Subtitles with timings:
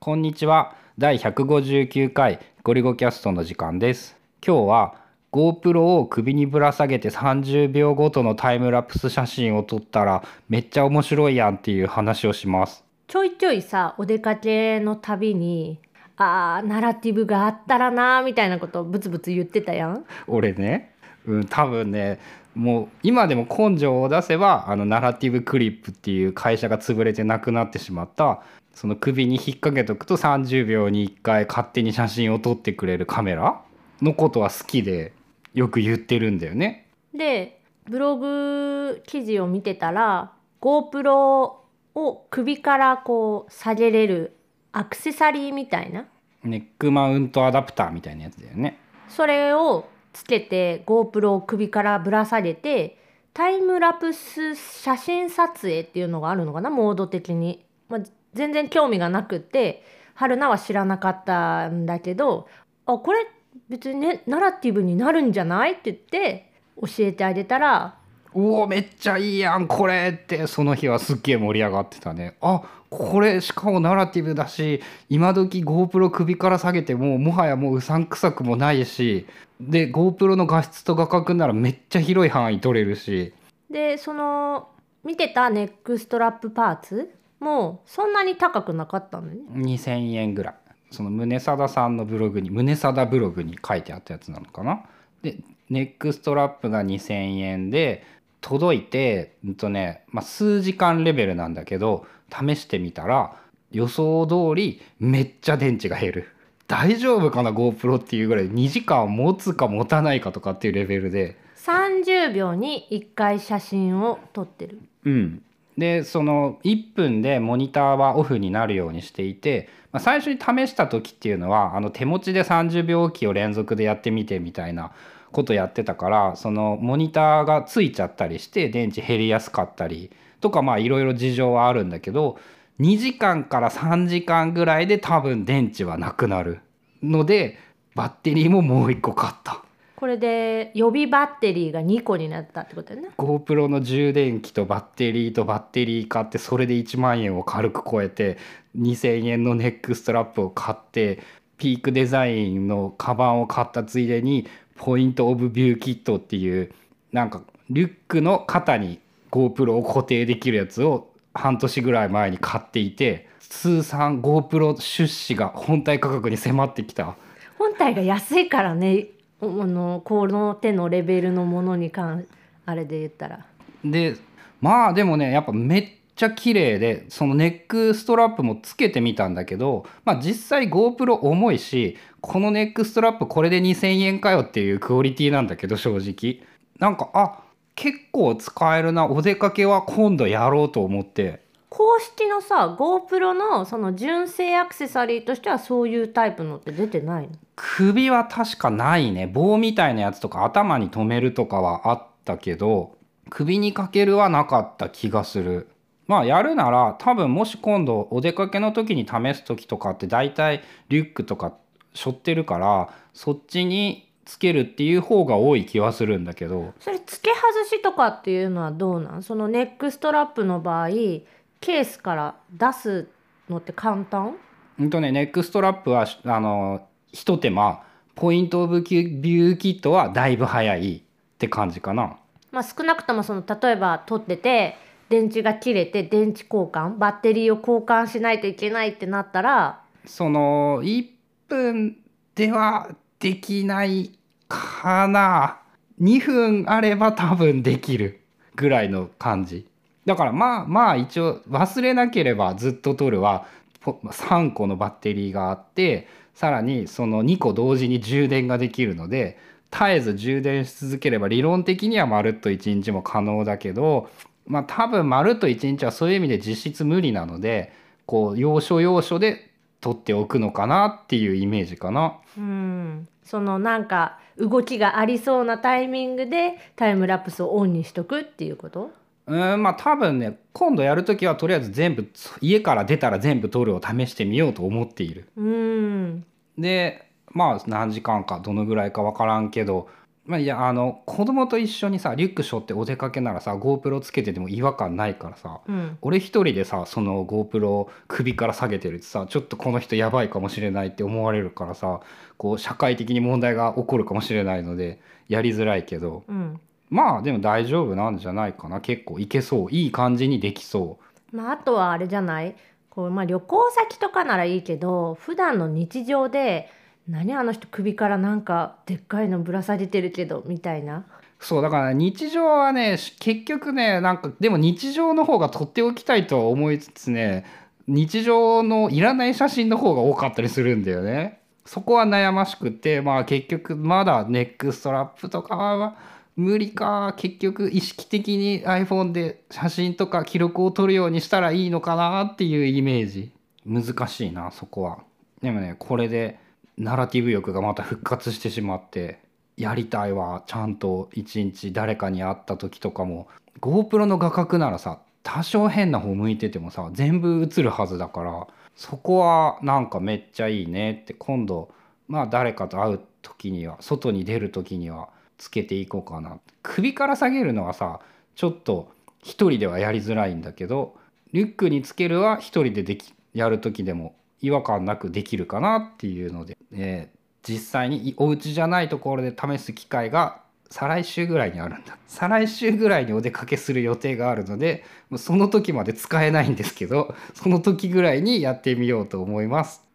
[0.00, 0.76] こんにちは。
[0.96, 4.16] 第159回ゴリゴキャストの時間です。
[4.46, 4.94] 今日は
[5.32, 12.84] GoPro を首にぶら下げて30秒ごとのタイムラプス写真を撮ったらめっちゃ面白いやんっていう話をします。
[13.08, 15.80] ちょいちょいさお出かけのたびに
[16.16, 20.04] あーナラティブがあったらなーみたいなことをブツブツ言ってたやん。
[20.28, 20.94] 俺ね
[21.28, 22.18] うん多分ね
[22.54, 28.42] もう今でも根性を出せばあのナラティブクリップっていう会社が潰れてなくなってしまった
[28.74, 33.60] その首に引っ掛けとくと30秒に1回勝手に写真を撮ってくれるカメラ
[34.00, 35.12] のことは好きで
[35.52, 36.88] よく言ってるんだよね。
[37.14, 41.52] でブログ記事を見てたら GoPro
[41.94, 44.36] を首からこう下げれる
[44.72, 46.06] アクセサリーみたいな
[46.44, 48.78] ネックマウントアダプターみたいなやつだよね。
[49.08, 52.98] それをつけて GoPro を首からぶら下げて
[53.34, 58.00] タイムラプス写真撮影っていうのがあるのかなモード的に、まあ、
[58.34, 62.48] 全然興味がなくって春菜は知らなかったんだけど
[62.86, 63.26] あこれ
[63.68, 65.72] 別にねナラティブになるんじゃない？
[65.72, 67.97] って言って教えてあげたら
[68.34, 72.36] おおめっちゃいいやんこれってその日はすっげえ盛り上がってたね。
[72.40, 79.26] あこれしかもナラティブだし今時 GoPro 首から下げてももはやもううさんくさくもないし
[79.60, 83.34] で GoPro の画質と画角ならめっちゃ広い範囲撮れるし。
[83.70, 84.68] でその
[85.04, 90.54] 見てたネックストラップパーツもそんなに高くなかったんだよね2000円ぐらい。
[90.90, 94.84] その宗貞さんのブログに宗貞ブログに書いてあったやつなのかな。
[95.22, 95.36] で
[95.70, 98.04] ネックストラップが2000円で
[98.40, 103.36] 届いて、うんとねまあ、数時間レベルなんだけど試してみたら
[103.70, 106.28] 予想通りめっちゃ電池が減る。
[106.66, 108.50] 大丈夫かな GoPro っていうぐらい。
[108.50, 111.36] 2時間持つか持たないかとかっていうレベルで。
[111.56, 114.78] 30秒に1回写真を撮ってる。
[115.04, 115.42] うん。
[115.78, 124.90] でその1分でモニターはオフになるようにしていて、まあ、最初に試した時っていうのはあの手持ちで30秒おきを連続でやってみてみたいな
[125.32, 130.10] ことやってたからそのモニターがついちゃったりして電池減りやすかったり
[130.40, 132.38] とかまあいろいろ事情はあるんだけど
[132.80, 136.60] 2時間から3時間ぐらいで多分電池はなくなる
[137.02, 137.58] ので
[137.94, 139.64] バッテリーももう1個買った。
[139.96, 148.38] これで予備バッテリーが2個になったってことだよね GoPro の充電器とバッテリーとバッテリー買ってそれで1万円を軽く超えて
[148.78, 151.18] 2,000円のネックストラップを買って
[151.56, 154.46] ピークデザインのカバンを買ったついでに
[154.78, 156.72] ポイント・オブ・ビューキットっていう
[157.12, 159.00] なんかリュックの肩に
[159.30, 167.16] GoPro を固定できるやつを半年ぐらい前に買っていて通算 GoPro 出資が本体価格に迫ってきた。
[167.58, 169.06] 本体が安いからね
[169.40, 172.26] あのこの手のレベルのものに関
[172.66, 173.46] あれで言ったら。
[173.84, 174.16] で
[174.60, 186.44] まあでもねやっぱめっちゃ綺麗でそのネックストラップもつけてみたんだけど、まあ、実際 GoPro 重いしこのネックストラップこれで2,000円かよっていうクオリティなんだけど正直。
[186.80, 187.44] なんかあ
[187.76, 189.06] 結構使えるな。
[189.06, 191.46] お出かけは今度やろうと思って。
[191.70, 197.30] 公式のさ GoPro のその純正アクセサリーとしてはそういうタイプのって出てないの？
[197.54, 199.28] 首は確かないね。
[199.28, 202.96] 棒みたいなやつとか頭に留めるとかはあったけど
[203.30, 205.68] 首にかけるはなかった気がする
[206.08, 211.54] まあやるなら多分もし今度お出かけの時に試す時とかって大体リュックとか
[211.94, 216.74] 背負ってるからそっちにつけるっていう方が多い気はするんだけど。
[216.80, 219.22] それ付け外しとかっていうのはどうなん？
[219.22, 223.08] そのネックストラップの場合ケースから出す
[223.48, 224.34] のって簡単？
[224.78, 227.82] うんとねネックストラップはあのひと手間。
[228.14, 231.00] ポイント・オブ・ビューキットはだいぶ早いっ
[231.38, 232.16] て感じかな。
[232.50, 234.76] まあ少なくともその例えば撮ってて
[235.08, 241.06] 電池が切れて電池交換バッテリーを交換しないといけないってなったらその1
[241.48, 241.96] 分
[242.34, 244.12] ではできない
[244.48, 245.60] かな。
[246.00, 248.20] 2分あれば多分できる
[248.54, 249.66] ぐらいの感じ。
[250.06, 253.46] だからまあまあ一応忘れなければずっと撮るは
[253.84, 259.38] 3個のバッテリーがあってさらにその2個同時に充電ができるので
[259.70, 264.08] 絶えず充電し続ければ理論的にはまるっと1日も可能だけど
[264.48, 267.72] まあ多分まるっと1日はそういう意味で実質無理なので
[268.06, 269.50] こう要所要所で
[269.80, 272.14] 取っておくのかなっていうイメージかな。
[272.36, 278.90] うんそのなんか動きがありそうなタイミングでタイムラプスをオンにしとくっていうこと？
[279.26, 282.08] うんまあ多分ね今度やる時はとりあえず全部
[282.40, 285.28] 家から出たら全部撮るを試してみようと思っている。
[285.36, 286.24] うん
[286.56, 289.88] でまあ何時間かどのぐらいか分からんけど
[290.28, 295.98] まあいやあの子供と一緒にさリュック背負ってお出かけならさ GoPro つけてても違和感ないからさうん。
[296.02, 302.00] 俺一人でさその GoPro を首から下げてるってさちょっとこの人やばいかもしれないって思われるからさ
[302.36, 306.22] こう社会的に問題が起こるかもしれないのでやりづらいけど。
[306.28, 306.60] うん。
[306.90, 308.80] まあでも大丈夫なんじゃないかな。
[308.80, 309.70] 結構いけそう。
[309.70, 310.98] いい感じにできそ
[311.32, 312.54] まあ、あとはあれじゃない？
[312.88, 316.70] こう、まあ、旅行先とかならいいけど普段の日常で
[317.08, 321.06] 何あの人首からなんかでっかいのぶら下げてるけどみたいな
[321.40, 327.46] そうだから日常はね結局ねなんかでも日常の方が撮っておきたいとは思いつつね
[327.86, 331.40] 日常のいらない写真の方が多かったりするんだよね。
[331.64, 335.96] そこは悩ましくてまあ結局まだネックストラップとかは
[336.36, 343.32] 無理か結局意識的に iPhone で写真とか記録を撮るようにしたらいいのかなっていうイメージ
[343.66, 344.98] 難しいなそこは。
[345.42, 346.38] でもねこれで
[346.78, 349.18] ナラティブ欲がまた復活してしまって
[349.56, 353.26] やりたいわちゃんと一日誰かに会った時とかも
[353.60, 358.46] GoPro の画角ならさ多少変な方向いててもさ全部映るはずだから
[358.76, 361.74] そこはなんかめっちゃいいねって今度
[362.06, 366.38] まあ誰かと会う時には外に出る時にはつけていこうかな。
[366.62, 367.98] 首から下げるのはさ
[368.36, 368.92] ちょっと
[369.24, 370.94] 一人ではやりづらいんだけど
[371.32, 377.18] リュックにつけるは一人でできやる時でも違和感なくできるかなっていうので、えー
[377.48, 381.96] 実際にお家じゃないところで試す機会が再来週ぐらいにあるんだ。
[382.06, 384.84] 再来週ぐらいにお出かけする予定があるので
[385.16, 389.87] その時まで使えないんですけどその時ぐらいにやってみようと思います。